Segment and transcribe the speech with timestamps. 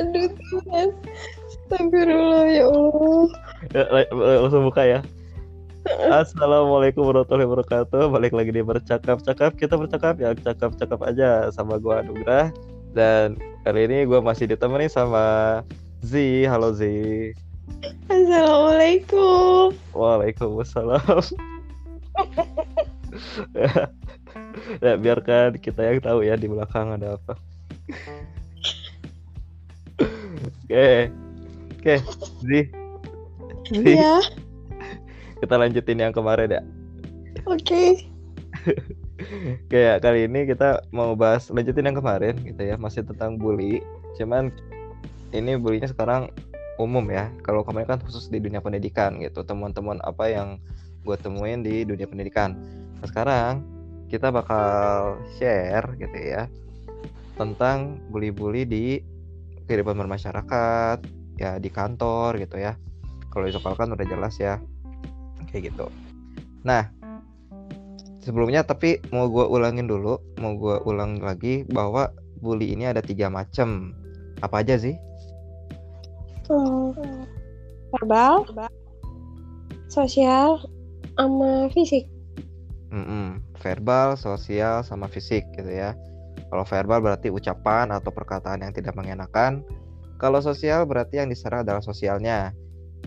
[0.00, 0.88] Aduh Tuhan.
[1.72, 3.24] Astagfirullah ya Allah.
[3.72, 3.82] Ya,
[4.44, 5.00] langsung buka ya.
[6.12, 8.12] Assalamualaikum warahmatullahi wabarakatuh.
[8.12, 9.58] Balik lagi di bercakap-cakap.
[9.58, 12.54] Kita bercakap ya cakap-cakap aja sama gua Anugrah.
[12.92, 15.60] Dan kali ini gua masih ditemani sama
[16.04, 16.14] Z.
[16.46, 16.86] Halo Z.
[18.06, 19.74] Assalamualaikum.
[19.96, 21.24] Waalaikumsalam.
[23.56, 23.72] ya,
[24.84, 27.34] ya biarkan kita yang tahu ya di belakang ada apa.
[30.72, 31.10] Oke.
[31.78, 32.46] Oke, Z.
[32.46, 32.50] Z.
[33.72, 34.22] Iya.
[35.42, 36.62] Kita lanjutin yang kemarin ya.
[37.44, 38.06] Oke.
[39.70, 43.82] Kayak kali ini kita mau bahas lanjutin yang kemarin gitu ya, masih tentang bully.
[44.14, 44.54] Cuman
[45.34, 46.30] ini bullynya sekarang
[46.78, 47.26] umum ya.
[47.42, 50.62] Kalau kemarin kan khusus di dunia pendidikan gitu, teman-teman apa yang
[51.02, 52.54] gue temuin di dunia pendidikan.
[53.02, 53.66] Nah, sekarang
[54.06, 56.46] kita bakal share gitu ya
[57.42, 59.02] tentang bully-bully di
[59.66, 60.98] kehidupan bermasyarakat,
[61.42, 62.78] ya di kantor gitu ya.
[63.34, 64.62] Kalau di sekolah kan udah jelas ya,
[65.50, 65.90] kayak gitu.
[66.62, 66.86] Nah,
[68.22, 73.26] sebelumnya tapi mau gue ulangin dulu, mau gue ulang lagi bahwa bully ini ada tiga
[73.26, 73.90] macam.
[74.38, 74.94] Apa aja sih?
[76.46, 77.26] Hmm.
[77.92, 78.46] Verbal,
[79.90, 80.64] sosial,
[81.18, 82.08] sama fisik.
[82.92, 83.40] Mm-mm.
[83.60, 85.96] Verbal, sosial, sama fisik gitu ya.
[86.52, 89.64] Kalau verbal berarti ucapan atau perkataan yang tidak mengenakan.
[90.20, 92.52] Kalau sosial berarti yang diserang adalah sosialnya.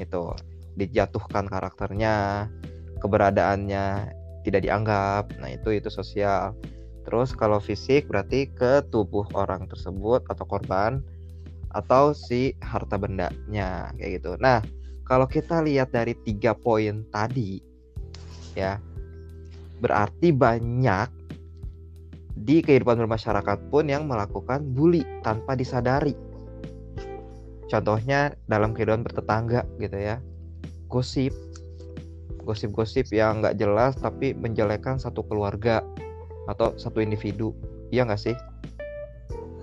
[0.01, 0.33] Itu
[0.73, 2.49] dijatuhkan karakternya,
[2.97, 3.85] keberadaannya
[4.41, 5.29] tidak dianggap.
[5.37, 6.57] Nah, itu itu sosial.
[7.05, 11.05] Terus kalau fisik berarti ke tubuh orang tersebut atau korban
[11.69, 14.41] atau si harta bendanya kayak gitu.
[14.41, 14.65] Nah,
[15.05, 17.61] kalau kita lihat dari tiga poin tadi
[18.57, 18.81] ya
[19.83, 21.24] berarti banyak
[22.35, 26.11] di kehidupan bermasyarakat pun yang melakukan bully tanpa disadari.
[27.71, 30.19] Contohnya dalam kehidupan bertetangga gitu ya.
[30.91, 31.33] Gosip.
[32.45, 35.81] Gosip-gosip yang nggak jelas tapi menjelekkan satu keluarga
[36.45, 37.55] atau satu individu.
[37.89, 38.35] Iya nggak sih?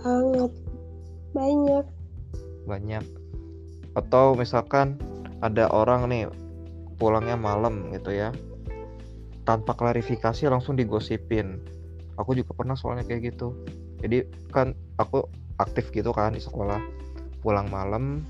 [0.02, 0.50] Banget.
[1.30, 1.84] Banyak.
[2.66, 3.04] Banyak.
[3.94, 4.98] Atau misalkan
[5.44, 6.26] ada orang nih
[6.98, 8.34] pulangnya malam gitu ya.
[9.46, 11.62] Tanpa klarifikasi langsung digosipin
[12.16, 13.56] aku juga pernah soalnya kayak gitu.
[14.02, 15.26] Jadi kan aku
[15.60, 16.80] aktif gitu kan di sekolah.
[17.42, 18.22] Pulang malam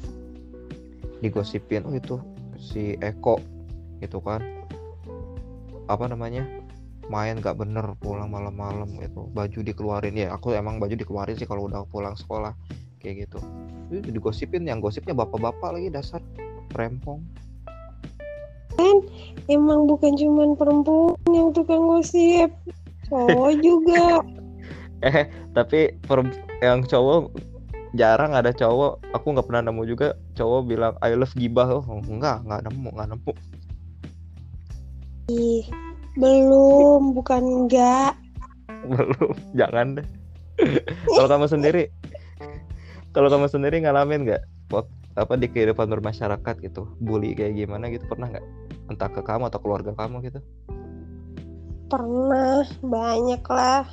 [1.21, 2.17] digosipin oh itu
[2.59, 3.39] si Eko
[4.01, 4.41] gitu kan.
[5.87, 6.47] Apa namanya?
[7.11, 9.29] Main gak bener pulang malam-malam gitu.
[9.35, 10.17] Baju dikeluarin.
[10.17, 12.57] Ya aku emang baju dikeluarin sih kalau udah pulang sekolah
[13.03, 13.39] kayak gitu.
[13.93, 16.23] Itu digosipin yang gosipnya bapak-bapak lagi dasar
[16.73, 17.21] rempong
[18.77, 18.97] kan
[19.49, 22.51] emang bukan cuman perempuan yang tukang gosip
[23.13, 24.05] cowok juga.
[25.03, 26.23] Eh tapi per
[26.63, 27.35] yang cowok
[27.99, 29.03] jarang ada cowok.
[29.19, 31.67] Aku nggak pernah nemu juga cowok bilang I love gibah.
[31.67, 33.33] Oh enggak nggak nemu nggak nemu.
[35.35, 35.67] Ih
[36.15, 38.15] belum bukan enggak
[38.87, 40.07] belum jangan deh.
[41.11, 41.83] Kalau kamu sendiri
[43.11, 44.43] kalau kamu sendiri ngalamin nggak
[45.19, 46.87] apa di kehidupan bermasyarakat gitu?
[47.03, 48.47] Bully kayak gimana gitu pernah nggak?
[48.87, 50.39] Entah ke kamu atau keluarga kamu gitu
[51.93, 53.85] pernah banyak lah.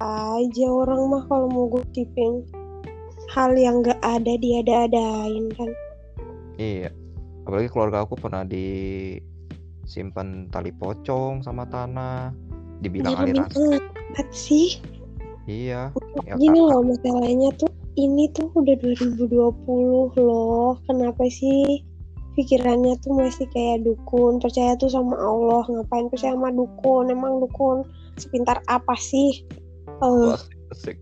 [0.00, 2.48] Aja orang mah kalau mau gosipin
[3.36, 5.70] hal yang gak ada dia ada-adain kan.
[6.56, 6.90] Iya
[7.42, 12.30] apalagi keluarga aku pernah disimpan tali pocong sama tanah
[12.80, 13.50] dibilang aliran
[14.30, 14.78] sih.
[15.50, 15.90] Iya
[16.22, 16.70] ya, gini kakak.
[16.70, 17.66] loh masalahnya tuh
[17.98, 19.26] ini tuh udah 2020
[20.22, 20.78] loh.
[20.86, 21.82] Kenapa sih
[22.32, 27.12] pikirannya tuh masih kayak dukun percaya tuh sama Allah ngapain percaya sama dukun?
[27.12, 27.84] Emang dukun
[28.16, 29.44] sepintar apa sih?
[30.00, 30.36] Uh.
[30.72, 30.96] asik.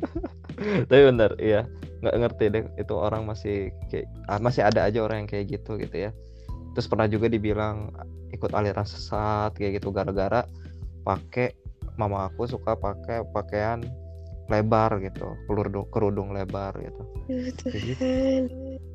[0.88, 1.68] Tapi bener iya.
[2.04, 5.76] Nggak ngerti deh itu orang masih kayak ah, masih ada aja orang yang kayak gitu
[5.80, 6.10] gitu ya.
[6.76, 7.92] Terus pernah juga dibilang
[8.34, 10.42] ikut aliran sesat kayak gitu gara-gara
[11.06, 11.54] pakai
[11.94, 13.84] mama aku suka pakai pakaian
[14.52, 17.02] lebar gitu kerudung kerudung lebar gitu.
[17.72, 18.04] gitu.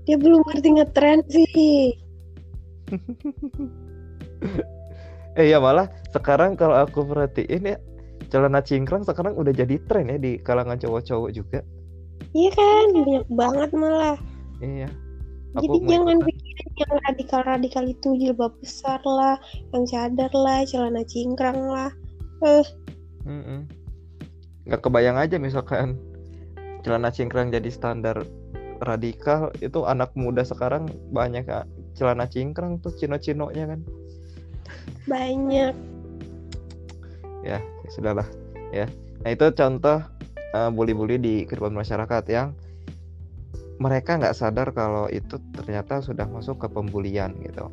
[0.05, 1.97] Dia belum ngerti ngetren sih.
[5.39, 7.77] eh ya malah sekarang kalau aku perhatiin ya
[8.29, 11.59] celana cingkrang sekarang udah jadi tren ya di kalangan cowok-cowok juga.
[12.37, 14.17] Iya kan banyak banget malah.
[14.61, 14.89] Iya.
[15.57, 19.41] Jadi jangan pikirin yang radikal-radikal itu jilbab besar lah,
[19.73, 21.89] yang cadar lah, celana cingkrang lah.
[22.45, 22.61] Eh.
[22.61, 22.65] Uh.
[23.25, 23.78] Mm -mm
[24.69, 25.97] nggak kebayang aja misalkan
[26.85, 28.21] celana cingkrang jadi standar
[28.79, 31.67] radikal itu anak muda sekarang banyak kak
[31.97, 33.81] celana cingkrang tuh cino-cinonya kan.
[35.09, 35.73] Banyak.
[37.43, 38.27] Ya, ya sudahlah
[38.71, 38.87] ya.
[39.25, 39.99] Nah itu contoh
[40.55, 42.55] uh, bully-bully di kehidupan masyarakat yang
[43.79, 47.67] mereka nggak sadar kalau itu ternyata sudah masuk ke pembulian gitu.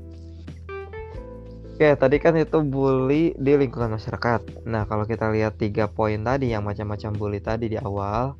[1.76, 4.64] Oke, tadi kan itu bully di lingkungan masyarakat.
[4.64, 8.32] Nah, kalau kita lihat tiga poin tadi yang macam-macam bully tadi di awal,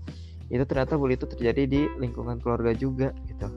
[0.48, 3.52] itu ternyata bully itu terjadi di lingkungan keluarga juga gitu.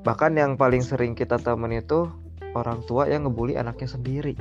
[0.00, 2.08] Bahkan yang paling sering kita temen itu
[2.56, 4.32] orang tua yang ngebully anaknya sendiri.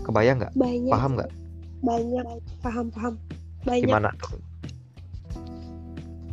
[0.00, 0.56] Kebayang nggak?
[0.88, 1.30] Paham nggak?
[1.84, 2.24] Banyak,
[2.64, 3.14] paham paham.
[3.68, 3.84] Banyak.
[3.84, 4.40] Gimana tuh?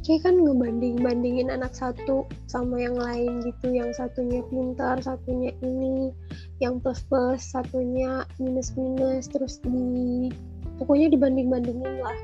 [0.09, 3.69] Kayak kan ngebanding-bandingin anak satu sama yang lain gitu.
[3.69, 6.09] Yang satunya pintar satunya ini.
[6.57, 10.33] Yang plus plus satunya minus minus terus di
[10.81, 12.17] pokoknya dibanding-bandingin lah.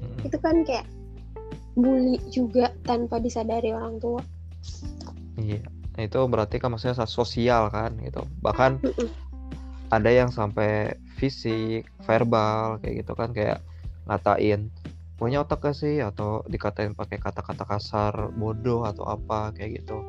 [0.00, 0.26] Hmm.
[0.26, 0.88] itu kan kayak
[1.78, 4.18] bully juga tanpa disadari orang tua.
[5.38, 5.62] Iya.
[6.02, 8.26] Itu berarti kan maksudnya sosial kan gitu.
[8.42, 9.08] Bahkan mm -mm.
[9.94, 13.62] ada yang sampai fisik verbal kayak gitu kan kayak
[14.10, 14.74] ngatain
[15.20, 20.00] punya otak gak sih atau dikatain pakai kata-kata kasar bodoh atau apa kayak gitu.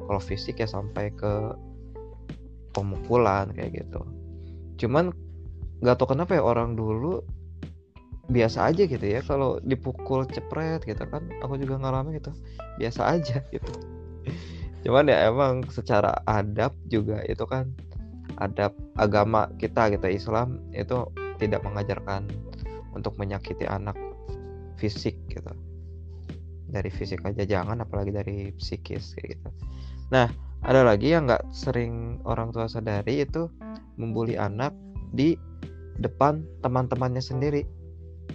[0.00, 1.52] Kalau fisik ya sampai ke
[2.72, 4.00] pemukulan kayak gitu.
[4.80, 5.12] Cuman
[5.84, 7.20] nggak tau kenapa ya orang dulu
[8.32, 12.32] biasa aja gitu ya kalau dipukul cepret gitu kan aku juga ngalamin gitu.
[12.80, 13.72] Biasa aja gitu.
[14.88, 17.68] Cuman ya emang secara adab juga itu kan
[18.40, 21.04] adab agama kita gitu Islam itu
[21.36, 22.24] tidak mengajarkan
[22.96, 23.96] untuk menyakiti anak
[24.78, 25.52] fisik gitu.
[26.70, 29.48] Dari fisik aja jangan apalagi dari psikis kayak gitu.
[30.10, 30.26] Nah
[30.64, 33.46] ada lagi yang nggak sering orang tua sadari itu
[34.00, 34.72] membuli anak
[35.14, 35.36] di
[36.00, 37.62] depan teman-temannya sendiri.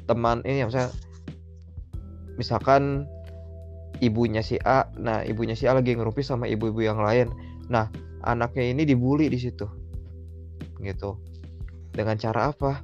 [0.06, 0.94] Teman ini yang saya
[2.40, 3.04] misalkan
[4.00, 7.28] ibunya si A nah ibunya si A lagi ngerumpi sama ibu-ibu yang lain.
[7.68, 7.92] Nah
[8.24, 9.68] anaknya ini dibully di situ
[10.80, 11.20] gitu.
[11.92, 12.80] Dengan cara apa?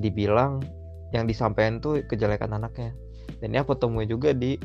[0.00, 0.64] Dibilang
[1.10, 2.94] yang disampaikan tuh kejelekan anaknya.
[3.38, 4.58] Dan ini aku temui juga di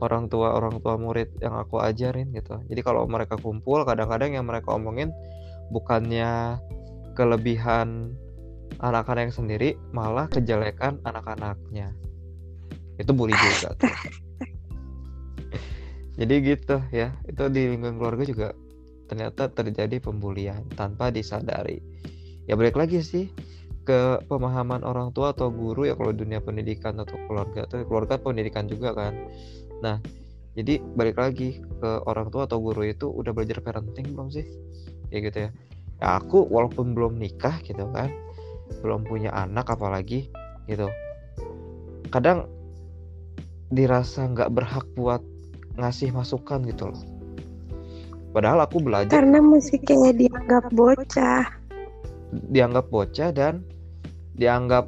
[0.00, 2.60] orang tua orang tua murid yang aku ajarin gitu.
[2.68, 5.10] Jadi kalau mereka kumpul kadang-kadang yang mereka omongin
[5.72, 6.60] bukannya
[7.16, 8.12] kelebihan
[8.78, 11.96] anak-anak yang sendiri malah kejelekan anak-anaknya.
[13.00, 13.88] Itu bully juga tuh.
[16.20, 18.48] jadi gitu ya itu di lingkungan keluarga juga
[19.06, 21.80] ternyata terjadi pembulian tanpa disadari.
[22.46, 23.26] Ya balik lagi sih
[23.86, 28.66] ke pemahaman orang tua atau guru ya kalau dunia pendidikan atau keluarga atau keluarga pendidikan
[28.66, 29.14] juga kan.
[29.80, 30.02] Nah
[30.58, 34.44] jadi balik lagi ke orang tua atau guru itu udah belajar parenting belum sih?
[35.14, 35.50] Ya gitu ya.
[36.02, 38.10] Ya aku walaupun belum nikah gitu kan
[38.82, 40.26] belum punya anak apalagi
[40.66, 40.90] gitu
[42.10, 42.50] kadang
[43.70, 45.22] dirasa nggak berhak buat
[45.76, 47.02] ngasih masukan gitu loh.
[48.30, 51.44] Padahal aku belajar karena masih kayak dianggap bocah.
[52.52, 53.64] Dianggap bocah dan
[54.36, 54.84] dianggap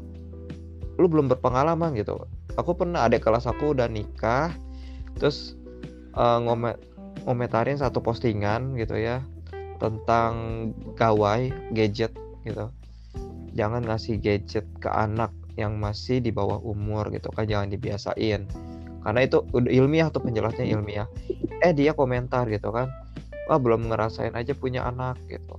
[1.00, 2.20] lu belum berpengalaman gitu.
[2.58, 4.52] Aku pernah adik kelas aku udah nikah
[5.18, 5.56] terus
[6.14, 6.78] uh, ngome
[7.26, 9.24] ngomentarin satu postingan gitu ya
[9.78, 10.32] tentang
[10.98, 12.12] gawai gadget
[12.42, 12.70] gitu.
[13.54, 18.46] Jangan ngasih gadget ke anak yang masih di bawah umur gitu kan jangan dibiasain.
[19.02, 21.08] Karena itu ilmiah tuh penjelasnya ilmiah.
[21.62, 22.90] Eh dia komentar gitu kan
[23.48, 25.56] wah belum ngerasain aja punya anak gitu.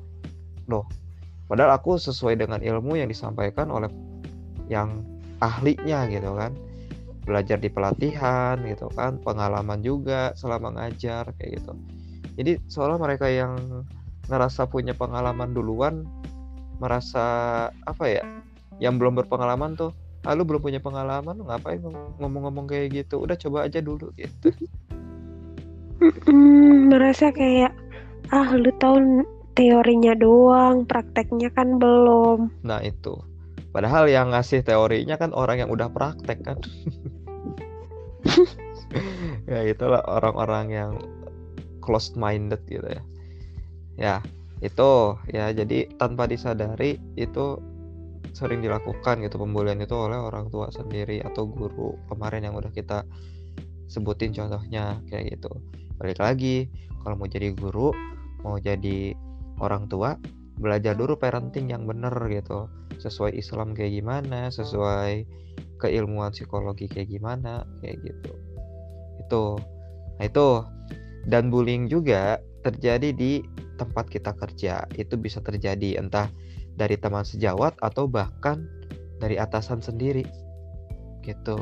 [0.67, 0.85] Loh
[1.49, 3.89] Padahal aku sesuai dengan ilmu yang disampaikan oleh
[4.69, 5.01] yang
[5.41, 6.53] ahlinya gitu kan.
[7.25, 11.73] Belajar di pelatihan gitu kan, pengalaman juga selama ngajar kayak gitu.
[12.37, 13.83] Jadi seolah mereka yang
[14.29, 16.05] ngerasa punya pengalaman duluan
[16.77, 17.25] merasa
[17.89, 18.23] apa ya?
[18.77, 19.91] Yang belum berpengalaman tuh
[20.27, 21.79] ah lu belum punya pengalaman ngapain
[22.19, 24.51] ngomong-ngomong kayak gitu udah coba aja dulu gitu
[26.91, 27.71] merasa kayak
[28.35, 29.23] ah lu tahu
[29.59, 32.63] teorinya doang, prakteknya kan belum.
[32.63, 33.19] Nah itu.
[33.75, 36.57] Padahal yang ngasih teorinya kan orang yang udah praktek kan.
[39.51, 40.91] ya itulah orang-orang yang
[41.83, 43.03] closed minded gitu ya.
[43.99, 44.15] Ya,
[44.63, 47.59] itu ya jadi tanpa disadari itu
[48.31, 53.03] sering dilakukan gitu pembulian itu oleh orang tua sendiri atau guru kemarin yang udah kita
[53.91, 55.51] sebutin contohnya kayak gitu.
[55.99, 56.71] Balik lagi,
[57.03, 57.91] kalau mau jadi guru,
[58.39, 59.11] mau jadi
[59.59, 60.15] orang tua
[60.59, 62.67] belajar dulu parenting yang bener gitu.
[62.99, 65.23] Sesuai Islam kayak gimana sesuai
[65.79, 68.31] keilmuan psikologi kayak gimana kayak gitu.
[69.23, 69.45] Itu.
[70.19, 70.49] Nah itu.
[71.27, 73.43] Dan bullying juga terjadi di
[73.79, 74.83] tempat kita kerja.
[74.95, 76.27] Itu bisa terjadi entah
[76.75, 78.67] dari teman sejawat atau bahkan
[79.19, 80.27] dari atasan sendiri.
[81.23, 81.59] Gitu.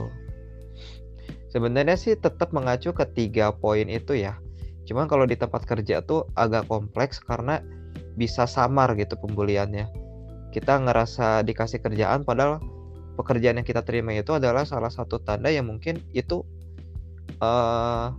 [1.54, 4.38] Sebenarnya sih tetap mengacu ke tiga poin itu ya.
[4.88, 7.60] Cuman kalau di tempat kerja tuh agak kompleks karena
[8.18, 9.88] bisa samar gitu pembuliannya
[10.50, 12.58] kita ngerasa dikasih kerjaan padahal
[13.18, 16.46] pekerjaan yang kita terima itu adalah salah satu tanda yang mungkin itu
[17.42, 18.14] uh,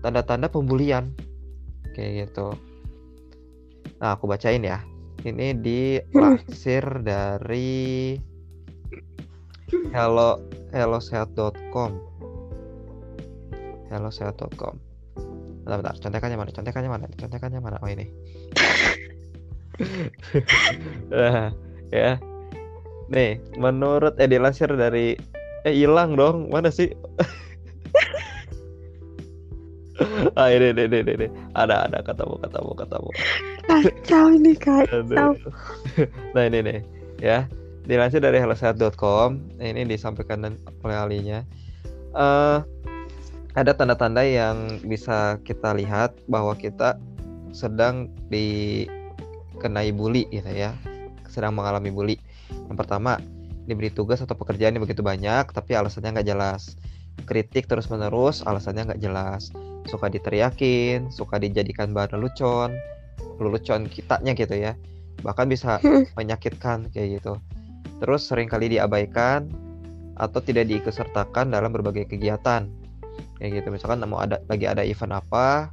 [0.00, 1.12] tanda-tanda pembulian
[1.92, 2.56] kayak gitu.
[4.00, 4.80] Nah, aku bacain ya.
[5.20, 8.16] Ini dilansir dari
[9.92, 10.40] hello
[10.72, 11.90] hellosehat.com.
[13.92, 14.74] hellosehat.com.
[15.60, 15.94] Bentar, bentar.
[16.00, 16.50] Contekannya mana?
[16.56, 17.06] Contekannya mana?
[17.12, 17.76] Contekannya mana?
[17.84, 18.08] Oh ini.
[21.12, 21.50] nah,
[21.90, 22.20] ya.
[23.10, 25.18] Nih, menurut eh dilansir dari
[25.66, 26.52] eh hilang dong.
[26.52, 26.94] Mana sih?
[30.40, 31.26] ah ini ini ini ini
[31.58, 31.98] ada ada.
[32.04, 33.10] Ketemu ketemu ketemu.
[33.70, 35.38] Kacau ini kacau
[36.34, 36.80] nah ini nih
[37.22, 37.46] ya
[37.86, 41.46] dilansir dari hellosehat.com ini disampaikan oleh alinya
[42.18, 42.66] uh,
[43.54, 46.98] ada tanda-tanda yang bisa kita lihat bahwa kita
[47.54, 48.10] sedang
[49.60, 50.72] dikenai bully gitu ya.
[51.28, 52.16] Sedang mengalami bully.
[52.48, 53.20] Yang pertama
[53.68, 56.80] diberi tugas atau pekerjaan yang begitu banyak tapi alasannya nggak jelas.
[57.28, 59.52] Kritik terus menerus alasannya nggak jelas.
[59.84, 62.72] Suka diteriakin suka dijadikan bahan lelucon
[63.36, 64.72] lelucon kitanya gitu ya.
[65.20, 65.76] Bahkan bisa
[66.18, 67.36] menyakitkan kayak gitu.
[68.00, 69.52] Terus sering kali diabaikan
[70.16, 72.64] atau tidak diikutsertakan dalam berbagai kegiatan.
[73.36, 75.68] Kayak gitu misalkan mau ada lagi ada event apa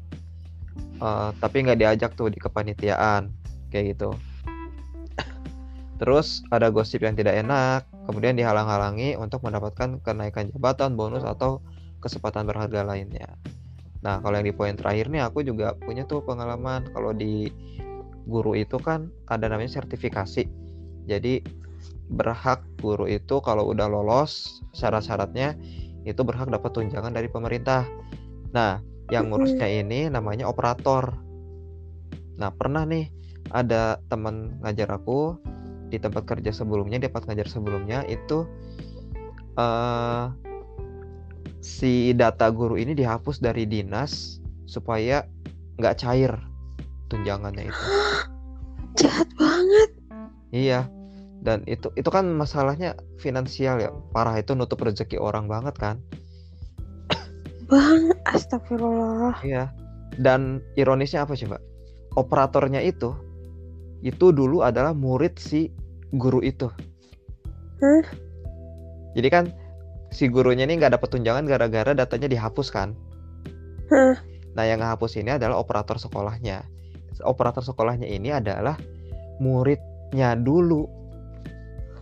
[1.02, 3.30] uh, tapi nggak diajak tuh di kepanitiaan
[3.70, 4.16] kayak gitu.
[5.98, 11.60] Terus ada gosip yang tidak enak kemudian dihalang-halangi untuk mendapatkan kenaikan jabatan bonus atau
[12.00, 13.34] kesempatan berharga lainnya.
[14.06, 16.86] Nah kalau yang di poin terakhir nih aku juga punya tuh pengalaman.
[16.94, 17.50] Kalau di
[18.30, 20.46] guru itu kan ada namanya sertifikasi.
[21.10, 21.42] Jadi
[22.08, 25.58] berhak guru itu kalau udah lolos syarat-syaratnya
[26.08, 27.84] itu berhak dapat tunjangan dari pemerintah.
[28.56, 28.80] Nah,
[29.12, 31.20] yang ngurusnya ini namanya operator.
[32.40, 33.12] Nah, pernah nih
[33.52, 35.38] ada teman ngajar aku
[35.88, 38.44] di tempat kerja sebelumnya, dapat ngajar sebelumnya itu
[39.56, 40.32] uh,
[41.64, 45.24] si data guru ini dihapus dari dinas supaya
[45.80, 46.32] nggak cair
[47.08, 47.84] tunjangannya itu.
[49.00, 49.90] Jahat banget.
[50.52, 50.90] Iya,
[51.42, 55.96] dan itu itu kan masalahnya finansial ya parah itu nutup rezeki orang banget kan
[57.70, 59.70] bang astagfirullah iya
[60.18, 61.62] dan ironisnya apa coba
[62.18, 63.14] operatornya itu
[64.08, 65.68] itu dulu adalah murid si
[66.16, 66.72] guru itu.
[67.78, 68.04] Hah?
[69.14, 69.46] jadi kan
[70.10, 72.96] si gurunya ini nggak dapat tunjangan gara-gara datanya dihapus kan?
[73.92, 74.16] Hah?
[74.58, 76.66] nah yang ngehapus ini adalah operator sekolahnya.
[77.22, 78.78] Operator sekolahnya ini adalah
[79.38, 80.90] muridnya dulu.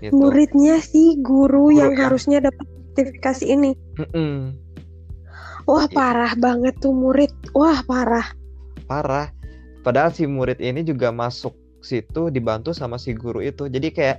[0.03, 0.11] Gitu.
[0.11, 3.71] muridnya si guru, guru yang, yang harusnya dapat sertifikasi ini.
[3.95, 4.37] Mm -mm.
[5.65, 7.31] wah parah banget tuh murid.
[7.55, 8.27] Wah parah.
[8.85, 9.31] Parah.
[9.81, 13.69] Padahal si murid ini juga masuk situ dibantu sama si guru itu.
[13.69, 14.17] Jadi kayak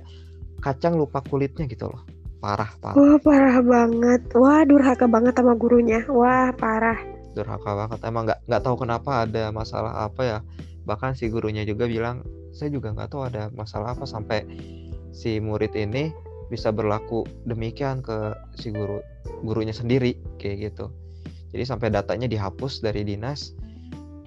[0.63, 2.01] kacang lupa kulitnya gitu loh.
[2.37, 2.95] Parah parah.
[2.95, 4.21] Wah parah banget.
[4.37, 6.05] Wah durhaka banget sama gurunya.
[6.07, 6.97] Wah parah.
[7.35, 7.99] Durhaka banget.
[8.07, 10.39] Emang nggak nggak tahu kenapa ada masalah apa ya.
[10.87, 12.23] Bahkan si gurunya juga bilang
[12.55, 14.47] saya juga nggak tahu ada masalah apa sampai
[15.13, 16.09] si murid ini
[16.47, 19.03] bisa berlaku demikian ke si guru
[19.43, 20.93] gurunya sendiri kayak gitu.
[21.51, 23.53] Jadi sampai datanya dihapus dari dinas.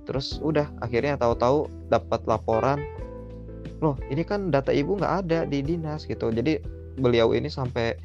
[0.09, 2.83] Terus udah akhirnya tahu-tahu dapat laporan
[3.81, 6.29] loh ini kan data ibu nggak ada di dinas gitu.
[6.29, 6.61] Jadi
[7.01, 7.97] beliau ini sampai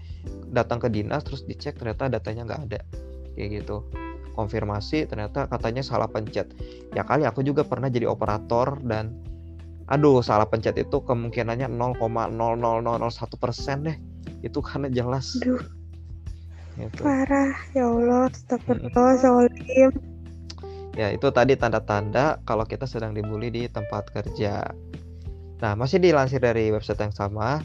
[0.56, 2.80] datang ke dinas terus dicek ternyata datanya nggak ada.
[3.36, 3.84] Kayak gitu.
[4.36, 6.52] Konfirmasi ternyata katanya salah pencet.
[6.96, 9.16] Ya kali aku juga pernah jadi operator dan
[9.92, 13.98] aduh salah pencet itu kemungkinannya 0,00001 persen deh.
[14.44, 15.36] Itu karena jelas.
[15.44, 15.62] Aduh.
[16.76, 17.08] Gitu.
[17.08, 17.56] parah.
[17.72, 20.16] Ya Allah astagfirullahaladzim
[20.96, 24.72] ya itu tadi tanda-tanda kalau kita sedang dibully di tempat kerja
[25.60, 27.64] nah masih dilansir dari website yang sama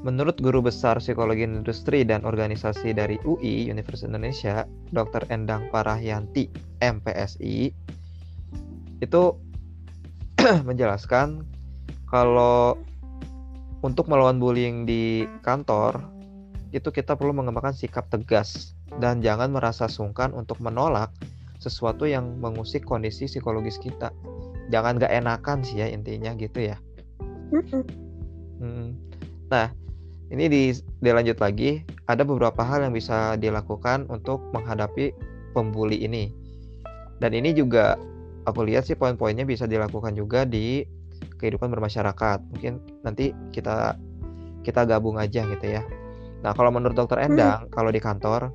[0.00, 4.64] Menurut Guru Besar Psikologi Industri dan Organisasi dari UI Universitas Indonesia,
[4.96, 5.28] Dr.
[5.28, 6.48] Endang Parahyanti,
[6.80, 7.68] MPSI,
[9.04, 9.22] itu
[10.68, 11.44] menjelaskan
[12.08, 12.80] kalau
[13.84, 16.00] untuk melawan bullying di kantor
[16.72, 18.72] itu kita perlu mengembangkan sikap tegas
[19.04, 21.12] dan jangan merasa sungkan untuk menolak
[21.60, 24.08] sesuatu yang mengusik kondisi psikologis kita.
[24.70, 26.76] Jangan gak enakan sih ya intinya gitu ya.
[28.62, 28.94] Hmm.
[29.50, 29.74] Nah,
[30.30, 30.62] ini di,
[31.02, 31.82] dilanjut lagi.
[32.06, 35.10] Ada beberapa hal yang bisa dilakukan untuk menghadapi
[35.52, 36.30] pembuli ini.
[37.18, 37.98] Dan ini juga
[38.46, 40.86] aku lihat sih poin-poinnya bisa dilakukan juga di
[41.42, 42.38] kehidupan bermasyarakat.
[42.54, 43.98] Mungkin nanti kita
[44.62, 45.82] kita gabung aja gitu ya.
[46.40, 47.26] Nah, kalau menurut Dokter hmm.
[47.34, 47.72] Endang, hmm.
[47.74, 48.54] kalau di kantor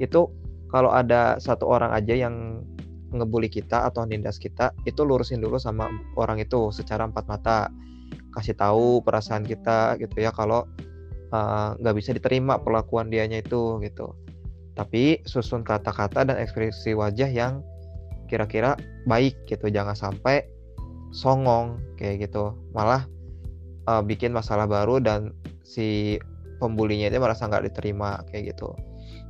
[0.00, 0.26] itu
[0.70, 2.64] kalau ada satu orang aja yang
[3.10, 7.58] ngebully kita atau nindas kita, itu lurusin dulu sama orang itu secara empat mata.
[8.30, 10.66] Kasih tahu perasaan kita gitu ya kalau
[11.34, 14.14] eh, nggak uh, bisa diterima perlakuan dianya itu gitu.
[14.78, 17.62] Tapi susun kata-kata dan ekspresi wajah yang
[18.30, 18.78] kira-kira
[19.10, 20.46] baik gitu jangan sampai
[21.10, 22.54] songong kayak gitu.
[22.70, 23.06] Malah
[23.90, 25.34] uh, bikin masalah baru dan
[25.66, 26.18] si
[26.62, 28.70] pembulinya itu merasa nggak diterima kayak gitu.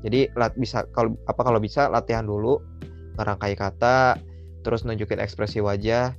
[0.01, 2.61] Jadi lat bisa kalau apa kalau bisa latihan dulu
[3.21, 4.17] ngerangkai kata
[4.65, 6.17] terus nunjukin ekspresi wajah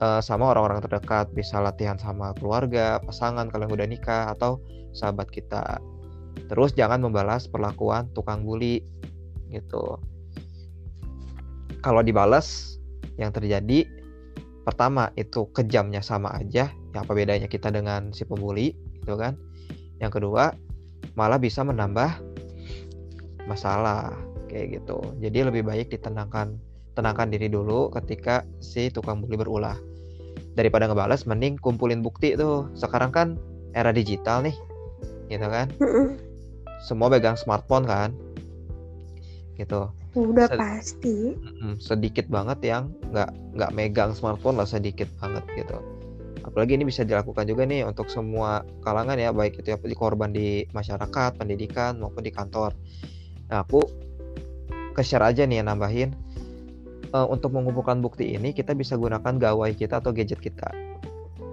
[0.00, 4.62] uh, sama orang-orang terdekat bisa latihan sama keluarga pasangan kalau udah nikah atau
[4.94, 5.78] sahabat kita.
[6.48, 8.80] Terus jangan membalas perlakuan tukang bully
[9.52, 10.00] gitu.
[11.84, 12.78] Kalau dibalas
[13.18, 13.86] yang terjadi
[14.66, 19.36] pertama itu kejamnya sama aja ya apa bedanya kita dengan si pembuli gitu kan.
[19.98, 20.54] Yang kedua
[21.18, 22.22] malah bisa menambah
[23.48, 24.12] masalah
[24.48, 24.98] kayak gitu.
[25.20, 26.56] Jadi lebih baik ditenangkan
[26.98, 29.78] tenangkan diri dulu ketika si tukang bully berulah.
[30.58, 32.66] Daripada ngebales mending kumpulin bukti tuh.
[32.74, 33.38] Sekarang kan
[33.76, 34.56] era digital nih
[35.30, 35.70] gitu kan?
[36.82, 38.10] Semua pegang smartphone kan?
[39.54, 39.86] Gitu.
[40.18, 41.16] Udah Sed pasti.
[41.78, 45.78] Sedikit banget yang nggak nggak megang smartphone lah sedikit banget gitu.
[46.42, 50.32] Apalagi ini bisa dilakukan juga nih untuk semua kalangan ya baik itu ya di korban
[50.32, 52.72] di masyarakat pendidikan maupun di kantor.
[53.52, 54.07] Nah aku
[54.98, 56.10] ke share aja nih yang nambahin
[57.14, 60.66] uh, untuk mengumpulkan bukti ini kita bisa gunakan gawai kita atau gadget kita.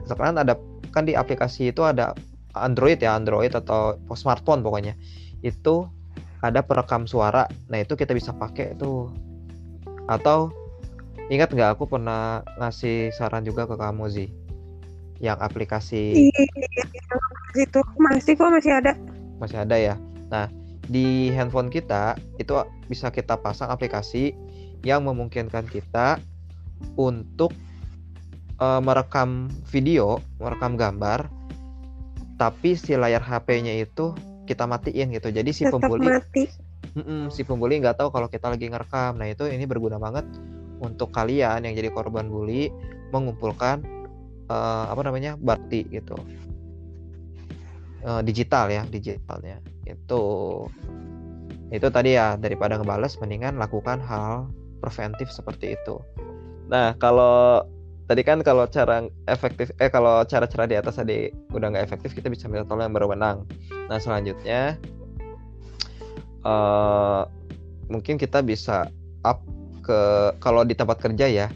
[0.10, 0.58] Sekarang ada
[0.90, 2.18] kan di aplikasi itu ada
[2.58, 4.98] Android ya Android atau smartphone pokoknya
[5.46, 5.86] itu
[6.42, 7.46] ada perekam suara.
[7.70, 9.14] Nah itu kita bisa pakai tuh.
[10.10, 10.50] Atau
[11.30, 14.30] ingat nggak aku pernah ngasih saran juga ke kamu sih
[15.24, 16.44] yang aplikasi iya,
[17.56, 18.94] itu masih kok masih ada
[19.42, 19.96] masih ada ya
[20.30, 20.46] nah
[20.86, 22.54] di handphone kita itu
[22.86, 24.38] bisa kita pasang aplikasi
[24.86, 26.22] yang memungkinkan kita
[27.00, 27.54] untuk
[28.62, 31.26] uh, merekam video, merekam gambar,
[32.38, 34.14] tapi si layar HP-nya itu
[34.46, 35.34] kita matiin gitu.
[35.34, 36.46] Jadi si Tetap pembuli mati.
[36.96, 39.18] Mm-mm, si pembuli nggak tahu kalau kita lagi ngerekam.
[39.18, 40.24] Nah itu ini berguna banget
[40.80, 42.70] untuk kalian yang jadi korban bully
[43.10, 43.82] mengumpulkan
[44.48, 46.16] uh, apa namanya bakti gitu.
[48.06, 49.58] Uh, digital ya, digitalnya.
[49.86, 50.24] Itu
[51.74, 55.98] itu tadi ya daripada ngebales mendingan lakukan hal preventif seperti itu.
[56.70, 57.66] Nah, kalau
[58.06, 62.30] tadi kan kalau cara efektif eh kalau cara-cara di atas tadi udah nggak efektif kita
[62.30, 63.38] bisa minta tolong yang berwenang.
[63.90, 64.78] Nah, selanjutnya
[66.46, 67.26] uh,
[67.90, 68.90] mungkin kita bisa
[69.26, 69.42] up
[69.82, 71.48] ke kalau di tempat kerja ya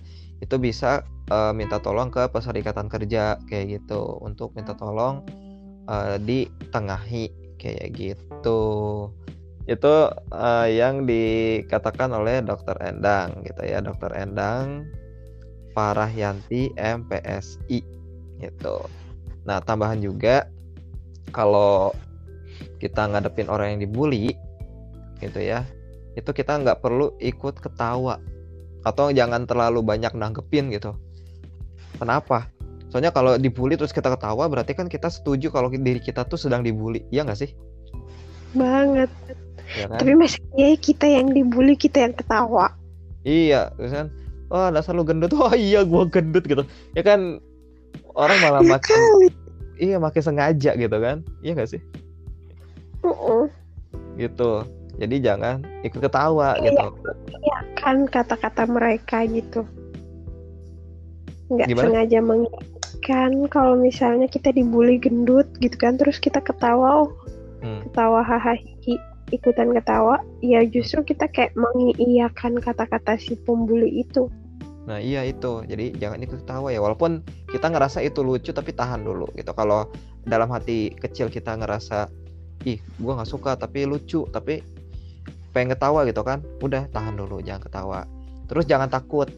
[0.42, 5.26] itu bisa uh, minta tolong ke perserikatan kerja kayak gitu untuk minta tolong
[5.89, 8.63] uh, ditengahi kayak gitu
[9.69, 9.93] itu
[10.34, 14.89] uh, yang dikatakan oleh Dokter Endang gitu ya Dokter Endang
[15.78, 17.80] Parahyanti MPSI
[18.41, 18.78] gitu.
[19.45, 20.50] Nah tambahan juga
[21.30, 21.93] kalau
[22.82, 24.34] kita ngadepin orang yang dibully
[25.22, 25.67] gitu ya
[26.17, 28.17] itu kita nggak perlu ikut ketawa
[28.82, 30.98] atau jangan terlalu banyak nanggepin gitu.
[32.02, 32.50] Kenapa?
[32.89, 36.65] Soalnya kalau dibully terus kita ketawa berarti kan kita setuju kalau diri kita tuh sedang
[36.65, 37.54] dibully, iya nggak sih?
[38.58, 39.10] Banget.
[39.78, 40.02] Ya kan?
[40.02, 42.73] tapi masih ya kita yang dibully kita yang ketawa.
[43.21, 44.08] Iya terus kan?
[44.49, 45.30] Oh dasar lu gendut.
[45.38, 46.65] Oh iya gua gendut gitu.
[46.97, 47.38] Ya kan
[48.17, 49.02] orang malah ya makin
[49.78, 51.21] iya makin sengaja gitu kan?
[51.45, 51.82] Iya gak sih?
[53.06, 53.43] Uh -uh.
[54.17, 54.65] gitu.
[54.99, 56.88] Jadi jangan ikut ketawa iya, gitu.
[57.39, 59.63] iya kan kata-kata mereka gitu.
[61.47, 61.86] Nggak Gimana?
[61.88, 62.19] sengaja
[62.89, 67.10] mengingatkan kalau misalnya kita dibully gendut gitu kan terus kita ketawa oh
[67.62, 67.86] hmm.
[67.89, 68.58] ketawa hahaha
[69.30, 74.25] ikutan ketawa ya justru kita kayak mengiyakan kata-kata si pembuli itu.
[74.89, 75.62] Nah iya itu.
[75.69, 76.82] Jadi jangan ikut ketawa ya.
[76.82, 79.54] Walaupun kita ngerasa itu lucu tapi tahan dulu gitu.
[79.54, 79.86] Kalau
[80.25, 82.10] dalam hati kecil kita ngerasa
[82.65, 84.65] ih gua nggak suka tapi lucu tapi
[85.54, 87.99] pengen ketawa gitu kan udah tahan dulu jangan ketawa.
[88.49, 89.30] Terus jangan takut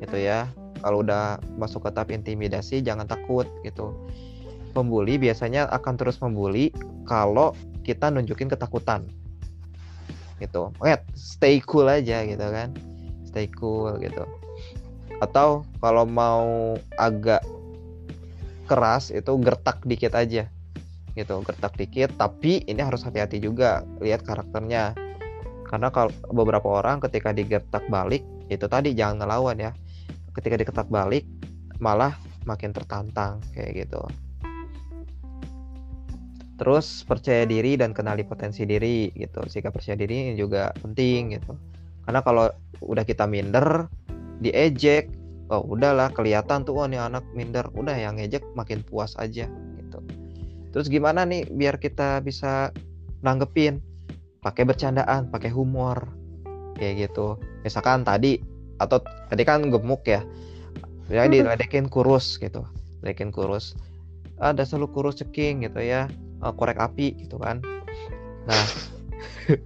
[0.00, 0.48] gitu ya
[0.84, 3.96] kalau udah masuk ke tahap intimidasi jangan takut gitu.
[4.76, 6.68] Pembuli biasanya akan terus membuli
[7.08, 7.56] kalau
[7.88, 9.08] kita nunjukin ketakutan.
[10.36, 10.68] Gitu.
[10.76, 12.76] Oke, stay cool aja gitu kan.
[13.24, 14.28] Stay cool gitu.
[15.24, 17.40] Atau kalau mau agak
[18.68, 20.44] keras itu gertak dikit aja.
[21.16, 24.92] Gitu gertak dikit tapi ini harus hati-hati juga lihat karakternya.
[25.64, 28.20] Karena kalau beberapa orang ketika digertak balik
[28.52, 29.72] itu tadi jangan ngelawan ya
[30.34, 31.24] ketika diketak balik
[31.78, 34.02] malah makin tertantang kayak gitu.
[36.54, 39.42] Terus percaya diri dan kenali potensi diri gitu.
[39.50, 41.58] Sikap percaya diri juga penting gitu.
[42.06, 42.46] Karena kalau
[42.84, 43.90] udah kita minder
[44.38, 45.10] diejek
[45.50, 47.66] oh udahlah kelihatan tuh oh nih anak minder.
[47.74, 49.98] Udah yang ngejek makin puas aja gitu.
[50.70, 52.70] Terus gimana nih biar kita bisa
[53.26, 53.82] nanggepin?
[54.38, 56.06] Pakai bercandaan pakai humor
[56.78, 57.34] kayak gitu.
[57.66, 58.53] Misalkan tadi
[58.84, 59.00] atau
[59.32, 60.22] tadi kan gemuk ya.
[61.12, 62.64] Ya diledekin kurus gitu.
[63.04, 63.76] Ledekin kurus.
[64.40, 66.08] Ada selalu kurus ceking gitu ya.
[66.40, 67.60] Uh, korek api gitu kan.
[68.48, 68.66] Nah.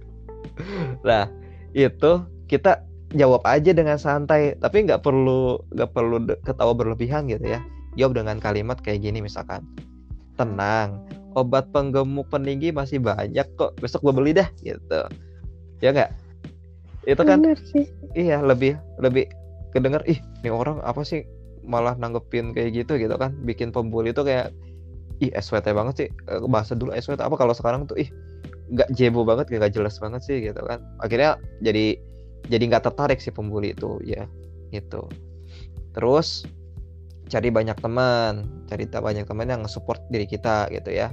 [1.07, 1.31] Nah
[1.71, 2.19] itu
[2.51, 2.83] kita
[3.15, 4.59] jawab aja dengan santai.
[4.59, 7.63] Tapi nggak perlu nggak perlu ketawa berlebihan gitu ya.
[7.95, 9.63] Jawab dengan kalimat kayak gini misalkan.
[10.35, 11.07] Tenang
[11.39, 13.79] obat penggemuk peninggi masih banyak kok.
[13.79, 15.07] Besok gue beli dah gitu.
[15.79, 16.11] Ya nggak
[17.09, 17.89] itu kan sih.
[18.13, 19.25] iya lebih lebih
[19.73, 21.25] kedenger ih ini orang apa sih
[21.65, 23.33] malah nanggepin kayak gitu gitu kan.
[23.45, 24.53] Bikin pembuli itu kayak
[25.19, 28.09] ih SWT banget sih eh, bahasa dulu SWT apa kalau sekarang tuh ih
[28.69, 30.85] nggak jebo banget nggak jelas banget sih gitu kan.
[31.01, 31.97] Akhirnya jadi
[32.49, 34.29] jadi nggak tertarik si pembuli itu ya
[34.69, 35.01] itu
[35.97, 36.45] terus
[37.29, 41.09] cari banyak teman cari banyak teman yang support diri kita gitu ya.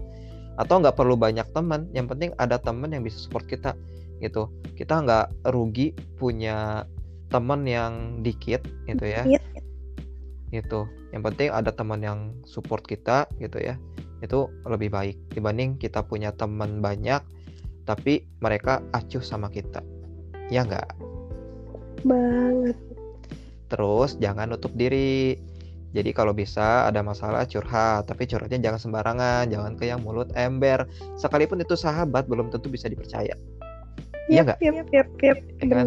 [0.57, 3.77] Atau nggak perlu banyak teman yang penting ada teman yang bisa support kita
[4.21, 4.49] gitu.
[4.77, 6.85] Kita nggak rugi punya
[7.29, 9.27] teman yang dikit gitu ya.
[10.55, 13.75] Itu yang penting ada teman yang support kita gitu ya.
[14.23, 17.21] Itu lebih baik dibanding kita punya teman banyak
[17.87, 19.83] tapi mereka acuh sama kita.
[20.51, 20.87] Ya nggak?
[22.03, 22.77] Banget.
[23.67, 25.39] Terus jangan nutup diri.
[25.95, 28.11] Jadi kalau bisa ada masalah curhat.
[28.11, 30.87] Tapi curhatnya jangan sembarangan jangan ke yang mulut ember.
[31.19, 33.35] Sekalipun itu sahabat belum tentu bisa dipercaya
[34.27, 34.59] Iya nggak?
[34.59, 35.87] Yep, yep, yep, Ya kan?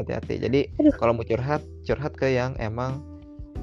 [0.00, 0.34] Hati-hati.
[0.40, 0.60] Jadi
[0.96, 3.04] kalau mau curhat, curhat ke yang emang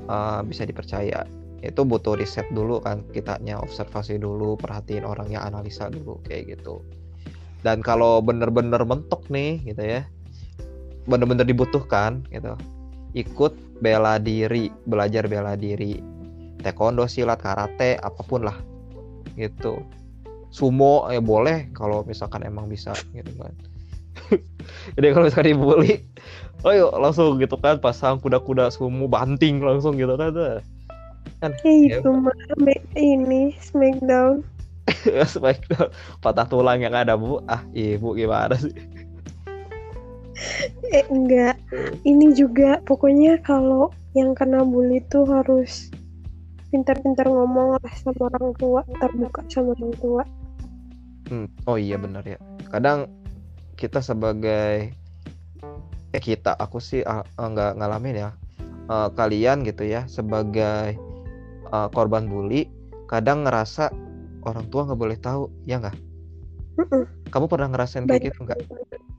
[0.06, 1.26] uh, bisa dipercaya.
[1.62, 6.82] Itu butuh riset dulu kan, kitanya observasi dulu, perhatiin orangnya, analisa dulu kayak gitu.
[7.62, 10.02] Dan kalau bener-bener mentok nih, gitu ya,
[11.10, 12.54] bener-bener dibutuhkan gitu
[13.18, 16.00] ikut bela diri belajar bela diri
[16.62, 18.56] taekwondo silat karate apa pun lah
[19.36, 19.82] gitu
[20.54, 23.52] sumo ya boleh kalau misalkan emang bisa gitu kan
[24.96, 26.04] jadi kalau misalkan dibully
[26.68, 30.62] oh yuk langsung gitu kan pasang kuda-kuda sumo banting langsung gitu kan
[31.42, 32.38] kan ya, itu mah
[32.94, 34.46] ini smackdown.
[35.34, 35.90] Smackdown.
[36.22, 37.42] Patah tulang yang ada bu.
[37.50, 38.74] Ah ibu gimana sih?
[40.90, 41.54] Eh enggak.
[42.02, 45.94] Ini juga pokoknya kalau yang kena bully tuh harus
[46.74, 50.24] pintar-pintar ngomong lah sama orang tua terbuka sama orang tua.
[51.30, 52.42] Hmm, oh iya benar ya.
[52.74, 53.06] Kadang
[53.82, 54.94] kita sebagai
[56.14, 58.32] eh kita aku sih uh, nggak ngalamin ya.
[58.86, 61.00] Uh, kalian gitu ya sebagai
[61.74, 62.68] uh, korban bully
[63.10, 63.90] kadang ngerasa
[64.46, 65.98] orang tua nggak boleh tahu ya nggak?
[67.34, 68.60] Kamu pernah ngerasain kayak gitu nggak?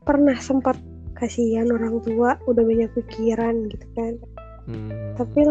[0.06, 0.78] Pernah sempat
[1.18, 4.14] kasihan orang tua udah banyak pikiran gitu kan.
[4.62, 4.94] Hmm.
[5.18, 5.42] tapi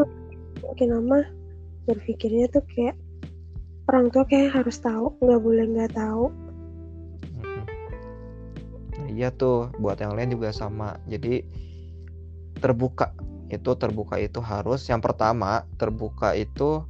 [0.63, 1.27] makin lama
[1.83, 2.95] berpikirnya tuh kayak
[3.91, 6.31] orang tua kayak harus tahu nggak boleh nggak tahu.
[9.21, 11.45] Nah, iya tuh buat yang lain juga sama jadi
[12.57, 13.13] terbuka
[13.53, 16.81] itu terbuka itu harus yang pertama terbuka itu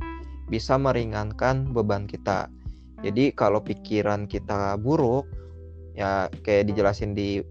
[0.48, 2.48] bisa meringankan beban kita
[3.04, 5.28] jadi kalau pikiran kita buruk
[5.98, 7.44] ya kayak dijelasin di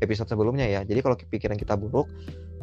[0.00, 0.80] episode sebelumnya ya.
[0.84, 2.08] Jadi kalau pikiran kita buruk,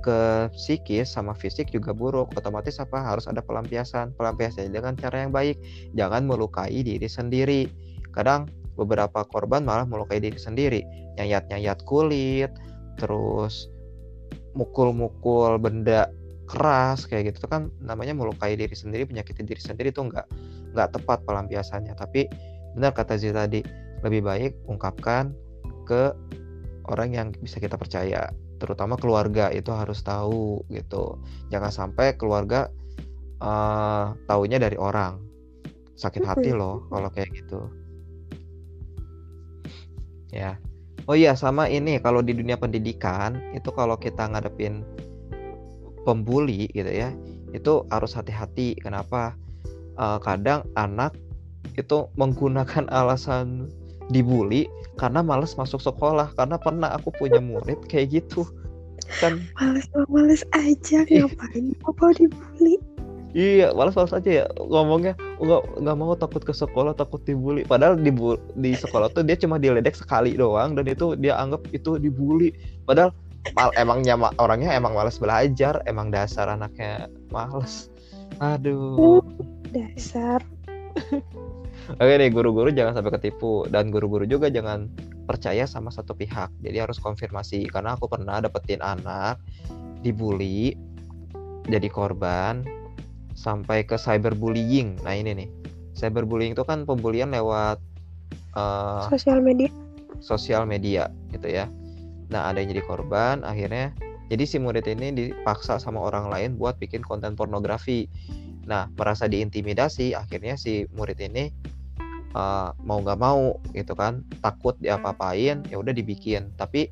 [0.04, 2.36] ke psikis sama fisik juga buruk.
[2.36, 3.00] Otomatis apa?
[3.00, 4.12] Harus ada pelampiasan.
[4.20, 5.58] Pelampiasan dengan cara yang baik.
[5.96, 7.72] Jangan melukai diri sendiri.
[8.12, 10.82] Kadang beberapa korban malah melukai diri sendiri.
[11.18, 12.50] Nyayat-nyayat kulit,
[12.98, 13.70] terus
[14.54, 16.10] mukul-mukul benda
[16.46, 20.28] keras kayak gitu itu kan namanya melukai diri sendiri menyakiti diri sendiri itu nggak
[20.76, 21.94] nggak tepat pelampiasannya.
[21.98, 22.30] Tapi
[22.78, 23.62] benar kata Zita tadi
[24.04, 25.34] lebih baik ungkapkan
[25.88, 26.12] ke
[26.90, 28.30] orang yang bisa kita percaya.
[28.60, 31.20] Terutama keluarga itu harus tahu gitu.
[31.52, 32.72] Jangan sampai keluarga
[33.44, 35.20] uh, taunya dari orang.
[35.94, 37.83] Sakit hati loh kalau kayak gitu
[40.34, 40.58] ya.
[41.06, 44.82] Oh iya sama ini kalau di dunia pendidikan itu kalau kita ngadepin
[46.08, 47.14] pembuli gitu ya
[47.54, 48.76] itu harus hati-hati.
[48.82, 49.38] Kenapa?
[49.94, 51.14] Uh, kadang anak
[51.78, 53.70] itu menggunakan alasan
[54.12, 54.68] dibully
[55.00, 58.44] karena males masuk sekolah karena pernah aku punya murid kayak gitu.
[59.22, 61.78] Kan males males aja ngapain?
[61.86, 62.82] Apa dibully
[63.34, 65.18] iya males aja ya ngomongnya.
[65.42, 67.66] Nggak nggak mau takut ke sekolah takut dibully.
[67.66, 68.14] Padahal di
[68.58, 72.54] di sekolah tuh dia cuma diledek sekali doang dan itu dia anggap itu dibully.
[72.86, 73.12] Padahal
[73.58, 77.92] mal emangnya orangnya emang males belajar emang dasar anaknya males.
[78.40, 79.20] Aduh.
[79.74, 80.40] Dasar.
[82.00, 83.68] Oke nih guru-guru jangan sampai ketipu.
[83.68, 84.88] Dan guru-guru juga jangan
[85.28, 86.54] percaya sama satu pihak.
[86.64, 87.68] Jadi harus konfirmasi.
[87.68, 89.42] Karena aku pernah dapetin anak
[90.04, 90.76] dibully
[91.68, 92.83] jadi korban
[93.34, 94.98] sampai ke cyberbullying.
[95.02, 95.50] Nah ini nih.
[95.94, 97.78] Cyberbullying itu kan pembulian lewat
[98.58, 99.70] uh, sosial media.
[100.24, 101.70] sosial media gitu ya.
[102.34, 103.94] Nah ada yang jadi korban akhirnya
[104.32, 108.10] jadi si murid ini dipaksa sama orang lain buat bikin konten pornografi.
[108.66, 111.54] Nah merasa diintimidasi akhirnya si murid ini
[112.34, 116.50] uh, mau nggak mau gitu kan takut diapa-apain ya udah dibikin.
[116.58, 116.90] Tapi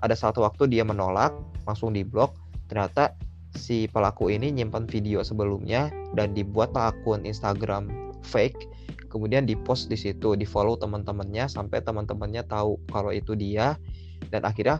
[0.00, 1.30] ada satu waktu dia menolak
[1.68, 2.34] langsung diblok
[2.66, 3.14] ternyata
[3.54, 7.90] si pelaku ini nyimpan video sebelumnya dan dibuat akun Instagram
[8.22, 8.70] fake.
[9.10, 13.74] Kemudian dipost di situ di follow teman-temannya sampai teman-temannya tahu kalau itu dia.
[14.30, 14.78] Dan akhirnya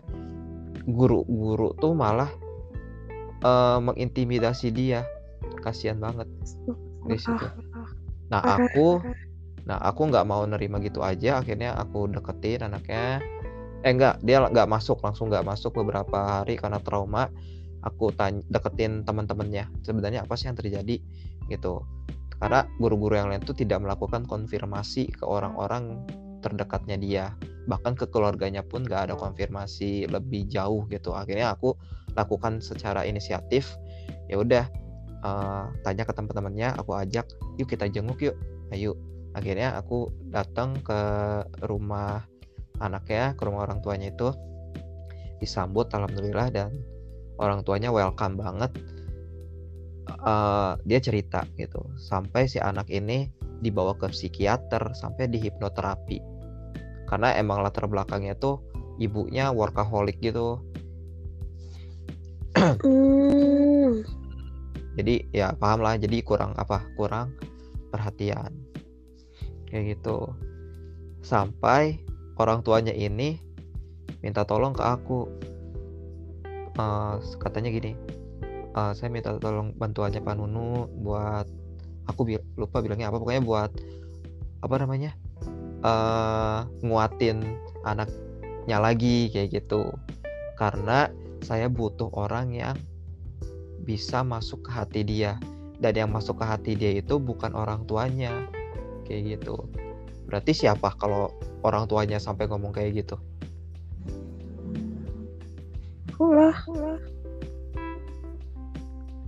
[0.87, 2.31] guru-guru tuh malah
[3.43, 5.03] uh, mengintimidasi dia.
[5.67, 6.31] Kasihan banget.
[7.11, 7.47] Di situ.
[8.31, 9.03] Nah aku
[9.67, 11.43] nah aku nggak mau nerima gitu aja.
[11.43, 13.19] Akhirnya aku deketin anaknya.
[13.83, 17.33] Eh enggak dia nggak masuk langsung nggak masuk beberapa hari karena trauma
[17.85, 20.97] aku tanya deketin teman-temannya sebenarnya apa sih yang terjadi?
[21.49, 21.75] Gitu.
[22.41, 26.01] Karena guru-guru yang lain tuh tidak melakukan konfirmasi ke orang-orang
[26.41, 27.25] terdekatnya dia.
[27.69, 31.13] Bahkan ke keluarganya pun gak ada konfirmasi lebih jauh gitu.
[31.13, 31.77] Akhirnya aku
[32.17, 33.71] lakukan secara inisiatif
[34.27, 34.65] ya udah
[35.23, 37.29] uh, tanya ke teman-temannya aku ajak
[37.61, 38.37] yuk kita jenguk yuk
[38.73, 38.97] ayo.
[39.31, 41.01] Akhirnya aku datang ke
[41.63, 42.27] rumah
[42.81, 44.33] anaknya ke rumah orang tuanya itu
[45.39, 46.75] disambut alhamdulillah dan
[47.41, 48.71] orang tuanya welcome banget.
[50.21, 53.31] Uh, dia cerita gitu sampai si anak ini
[53.63, 56.19] dibawa ke psikiater sampai di hipnoterapi
[57.11, 58.63] karena emang latar belakangnya tuh
[59.03, 60.63] ibunya workaholic gitu.
[62.81, 64.05] Hmm.
[64.99, 65.97] jadi ya paham lah.
[65.97, 66.85] Jadi kurang apa?
[66.95, 67.35] Kurang
[67.89, 68.53] perhatian.
[69.67, 70.35] Kayak gitu.
[71.25, 72.05] Sampai
[72.37, 73.41] orang tuanya ini
[74.21, 75.31] minta tolong ke aku
[76.79, 77.97] uh, katanya gini
[78.75, 81.47] uh, saya minta tolong bantuannya Pak Nunu buat
[82.07, 83.71] aku bi lupa bilangnya apa pokoknya buat
[84.61, 85.17] apa namanya
[85.85, 87.41] uh, nguatin
[87.85, 89.91] anaknya lagi kayak gitu.
[90.57, 91.09] Karena
[91.41, 92.77] saya butuh orang yang
[93.85, 95.41] bisa masuk ke hati dia.
[95.81, 98.45] Dan yang masuk ke hati dia itu bukan orang tuanya
[99.09, 99.65] kayak gitu.
[100.29, 101.33] Berarti siapa kalau
[101.65, 103.17] orang tuanya sampai ngomong kayak gitu
[106.29, 106.57] lah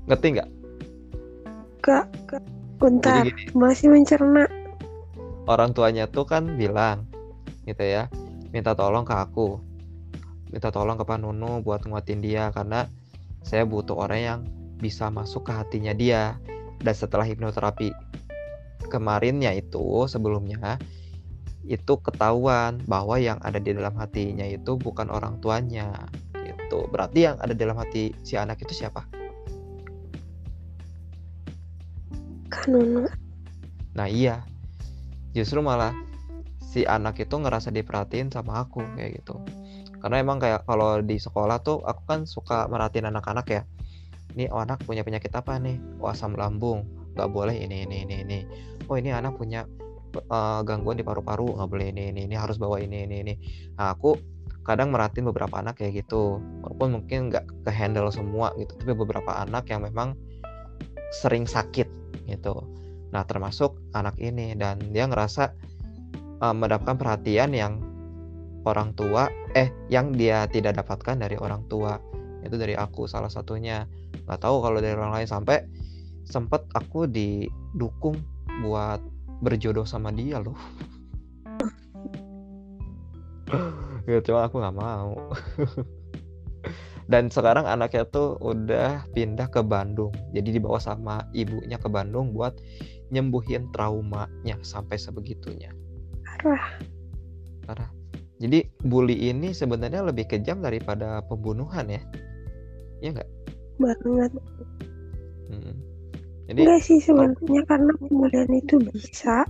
[0.08, 0.50] ngerti nggak
[1.82, 2.38] Gak, gak.
[2.78, 3.26] Bentar,
[3.58, 4.46] masih mencerna.
[5.50, 7.10] Orang tuanya tuh kan bilang,
[7.66, 8.06] gitu ya,
[8.54, 9.58] minta tolong ke aku,
[10.54, 12.86] minta tolong ke Pak Nunu buat nguatin dia karena
[13.42, 14.40] saya butuh orang yang
[14.78, 16.38] bisa masuk ke hatinya dia.
[16.78, 17.90] Dan setelah hipnoterapi
[18.86, 20.78] kemarinnya itu sebelumnya
[21.66, 25.94] itu ketahuan bahwa yang ada di dalam hatinya itu bukan orang tuanya
[26.72, 26.88] gitu.
[26.88, 29.04] Berarti yang ada dalam hati si anak itu siapa?
[32.48, 33.04] Kanunu.
[33.92, 34.40] Nah iya,
[35.36, 35.92] justru malah
[36.64, 39.36] si anak itu ngerasa diperhatiin sama aku kayak gitu.
[40.00, 43.62] Karena emang kayak kalau di sekolah tuh aku kan suka merhatiin anak-anak ya.
[44.32, 45.76] Ini oh, anak punya penyakit apa nih?
[46.00, 48.38] Oh asam lambung, nggak boleh ini ini ini ini.
[48.88, 49.68] Oh ini anak punya
[50.32, 53.34] uh, gangguan di paru-paru, nggak boleh ini ini ini harus bawa ini ini ini.
[53.76, 54.16] Nah aku
[54.62, 59.42] kadang merhatiin beberapa anak kayak gitu, walaupun mungkin nggak ke handle semua gitu, tapi beberapa
[59.42, 60.14] anak yang memang
[61.12, 61.86] sering sakit
[62.30, 62.64] gitu.
[63.12, 65.52] Nah, termasuk anak ini dan dia ngerasa
[66.40, 67.84] uh, mendapatkan perhatian yang
[68.64, 72.00] orang tua eh yang dia tidak dapatkan dari orang tua.
[72.42, 73.86] Itu dari aku salah satunya.
[74.26, 75.62] Nggak tahu kalau dari orang lain sampai
[76.24, 78.16] sempet aku didukung
[78.64, 78.98] buat
[79.44, 80.56] berjodoh sama dia loh.
[84.06, 85.14] ya, cuma aku nggak mau.
[87.12, 90.14] dan sekarang anaknya tuh udah pindah ke Bandung.
[90.32, 92.56] Jadi dibawa sama ibunya ke Bandung buat
[93.12, 95.68] nyembuhin traumanya sampai sebegitunya.
[96.24, 96.80] Parah.
[97.68, 97.90] Parah.
[98.40, 102.02] Jadi bully ini sebenarnya lebih kejam daripada pembunuhan ya?
[103.04, 103.30] Ya nggak?
[103.78, 104.32] Banget.
[105.52, 105.76] Hmm.
[106.48, 109.44] jadi enggak sih sebenarnya karena pembunuhan itu bisa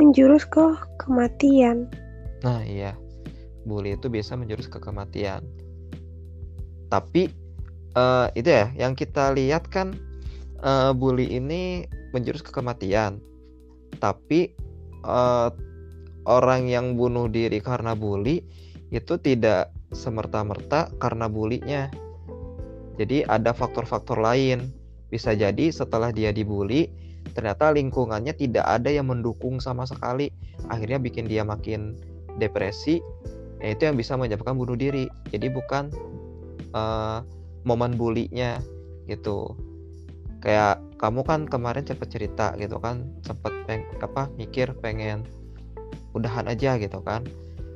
[0.00, 1.84] menjurus ke kematian.
[2.40, 2.96] Nah iya
[3.64, 5.44] bully itu bisa menjurus ke kematian.
[6.92, 7.32] Tapi
[7.96, 9.96] uh, itu ya yang kita lihat kan
[10.62, 13.18] uh, bully ini menjurus ke kematian.
[13.98, 14.54] Tapi
[15.02, 15.50] uh,
[16.24, 18.44] orang yang bunuh diri karena bully
[18.94, 21.90] itu tidak semerta-merta karena bulinya.
[22.94, 24.70] Jadi ada faktor-faktor lain.
[25.10, 26.90] Bisa jadi setelah dia dibully
[27.34, 30.30] ternyata lingkungannya tidak ada yang mendukung sama sekali.
[30.70, 31.98] Akhirnya bikin dia makin
[32.38, 32.98] depresi
[33.64, 35.08] ya itu yang bisa menyebabkan bunuh diri.
[35.32, 35.88] Jadi bukan
[36.76, 37.24] uh,
[37.64, 38.60] momen bulinya
[39.08, 39.56] gitu.
[40.44, 45.24] Kayak kamu kan kemarin cepet cerita gitu kan sempet peng apa mikir pengen
[46.12, 47.24] udahan aja gitu kan.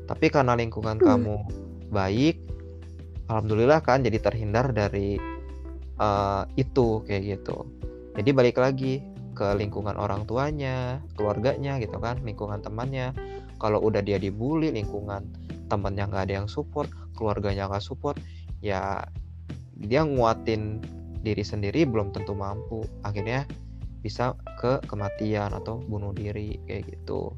[0.05, 1.09] Tapi karena lingkungan Hmm.
[1.09, 1.37] kamu
[1.89, 2.37] baik
[3.33, 5.17] alhamdulillah kan jadi terhindar dari
[5.99, 7.65] eh, itu kayak gitu.
[8.21, 9.01] Jadi balik lagi
[9.33, 13.17] ke lingkungan orang tuanya keluarganya gitu kan lingkungan temannya.
[13.57, 18.17] Kalau udah dia dibully lingkungan temannya nggak ada yang support keluarganya nggak support
[18.65, 19.05] ya
[19.79, 20.83] dia nguatin
[21.23, 22.87] diri sendiri belum tentu mampu.
[23.07, 23.47] Akhirnya
[24.03, 27.35] bisa ke kematian atau bunuh diri kayak gitu.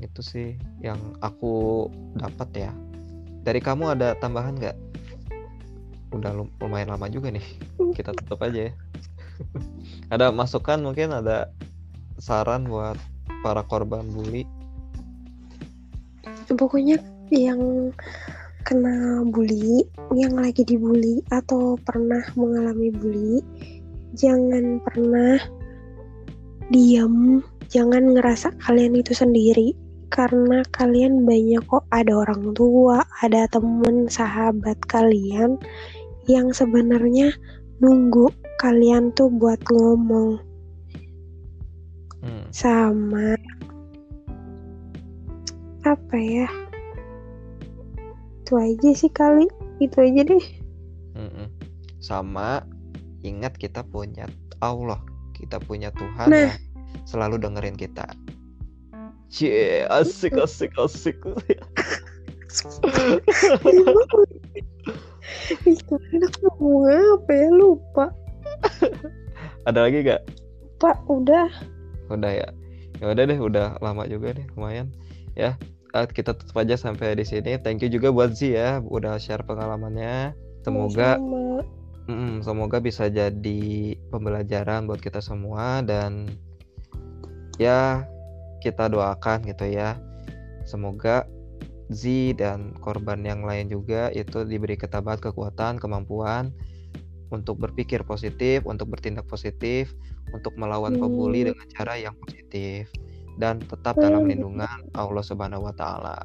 [0.00, 2.72] Itu sih yang aku dapat ya.
[3.44, 4.76] Dari kamu ada tambahan nggak?
[6.12, 7.44] Udah lum- lumayan lama juga nih.
[7.96, 8.72] Kita tutup aja ya.
[10.12, 11.52] Ada masukan mungkin ada
[12.16, 12.96] saran buat
[13.44, 14.48] para korban bully
[16.54, 17.02] pokoknya
[17.34, 17.90] yang
[18.66, 23.38] kena bully yang lagi dibully atau pernah mengalami bully
[24.14, 25.38] jangan pernah
[26.70, 27.42] diam.
[27.66, 29.74] Jangan ngerasa kalian itu sendiri
[30.10, 31.82] karena kalian banyak kok.
[31.90, 35.58] Ada orang tua ada temen sahabat kalian
[36.30, 37.30] yang sebenarnya
[37.82, 38.30] nunggu
[38.62, 40.40] kalian tuh buat ngomong.
[42.22, 43.38] Hmm, sama
[45.86, 46.50] apa ya?
[48.42, 49.46] Itu aja sih kali
[49.78, 50.46] itu aja deh.
[51.16, 51.48] Mm-mm.
[51.96, 52.60] sama
[53.24, 54.28] ingat kita punya
[54.60, 55.00] Allah
[55.32, 56.52] kita punya Tuhan Nah.
[56.52, 56.60] yang
[57.08, 58.04] selalu dengerin kita.
[59.32, 61.18] Cie, asik asik asik.
[65.66, 66.86] Itu enak ngomong
[67.20, 68.06] apa ya lupa.
[69.66, 70.22] Ada lagi gak?
[70.78, 71.50] Pak udah.
[72.12, 72.48] Udah ya.
[73.02, 74.88] Ya udah deh udah lama juga nih lumayan.
[75.36, 75.58] Ya
[75.96, 77.56] Eh, kita tutup aja sampai di sini.
[77.56, 80.36] Thank you juga buat Zi ya udah share pengalamannya.
[80.60, 81.64] Semoga sama
[82.04, 86.28] mm, semoga bisa jadi pembelajaran buat kita semua dan
[87.56, 88.04] ya
[88.60, 89.96] kita doakan gitu ya.
[90.68, 91.24] Semoga
[91.88, 96.52] Z dan korban yang lain juga itu diberi ketabahan kekuatan kemampuan
[97.32, 99.94] untuk berpikir positif untuk bertindak positif
[100.34, 101.48] untuk melawan pembuli Hmm.
[101.54, 102.90] dengan cara yang positif
[103.36, 104.30] dan tetap dalam Hmm.
[104.32, 106.16] lindungan Allah Subhanahu wa taala.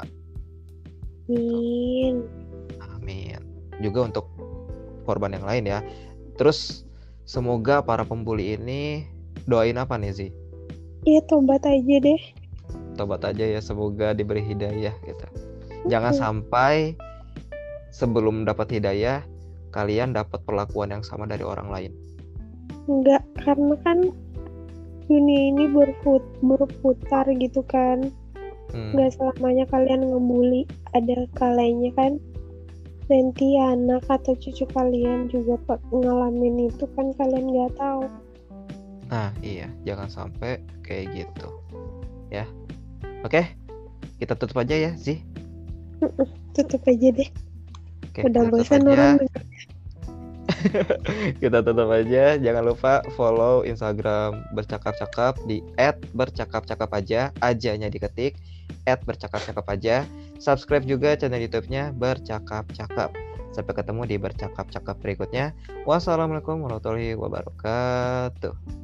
[1.29, 2.25] Amin.
[2.79, 3.39] Amin.
[3.79, 4.25] Juga untuk
[5.03, 5.79] korban yang lain ya.
[6.35, 6.83] Terus
[7.23, 9.05] semoga para pembuli ini
[9.47, 10.27] doain apa nih Zi?
[11.07, 12.21] Iya tobat aja deh.
[12.99, 15.25] Tobat aja ya semoga diberi hidayah gitu.
[15.89, 16.93] Jangan sampai
[17.89, 19.25] sebelum dapat hidayah
[19.71, 21.91] kalian dapat perlakuan yang sama dari orang lain.
[22.85, 24.11] Enggak, karena kan
[25.11, 28.07] dunia ini berput berputar gitu kan.
[28.71, 30.63] Hmm, Enggak selamanya kalian ngebully.
[30.95, 32.15] Ada kalanya kan
[33.11, 35.59] nanti anak atau cucu kalian juga
[35.91, 38.07] ngalamin itu kan kalian nggak tahu.
[39.11, 41.51] Nah, iya, jangan sampai kayak gitu.
[42.31, 42.47] Ya.
[43.27, 43.43] Oke.
[44.15, 45.19] Kita tutup aja ya, Zi.
[46.55, 47.29] Tutup aja deh.
[48.07, 49.19] Oke, Udah bosan orang
[51.41, 52.37] kita tutup aja.
[52.37, 55.63] Jangan lupa follow instagram bercakap-cakap di
[56.13, 57.29] @bercakap-cakap aja.
[57.41, 58.37] Ajanya diketik
[58.85, 60.05] @bercakap-cakap aja.
[60.41, 63.13] Subscribe juga channel youtube-nya bercakap-cakap.
[63.51, 65.51] Sampai ketemu di bercakap-cakap berikutnya.
[65.83, 68.81] Wassalamualaikum warahmatullahi wabarakatuh